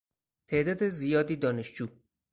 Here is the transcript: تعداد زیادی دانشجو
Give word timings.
تعداد 0.47 0.83
زیادی 0.89 1.35
دانشجو 1.35 1.87